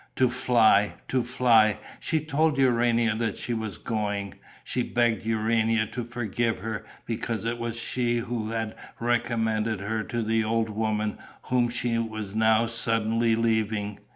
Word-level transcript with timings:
To 0.15 0.29
fly, 0.29 0.95
to 1.09 1.21
fly! 1.23 1.77
She 1.99 2.21
told 2.21 2.57
Urania 2.57 3.13
that 3.17 3.37
she 3.37 3.53
was 3.53 3.77
going. 3.77 4.33
She 4.63 4.81
begged 4.81 5.27
Urania 5.27 5.85
to 5.91 6.03
forgive 6.03 6.57
her, 6.57 6.83
because 7.05 7.45
it 7.45 7.59
was 7.59 7.77
she 7.79 8.17
who 8.17 8.49
had 8.49 8.73
recommended 8.99 9.79
her 9.79 10.01
to 10.05 10.23
the 10.23 10.43
old 10.43 10.71
woman 10.71 11.19
whom 11.43 11.69
she 11.69 11.99
was 11.99 12.33
now 12.33 12.65
suddenly 12.65 13.35
leaving. 13.35 13.99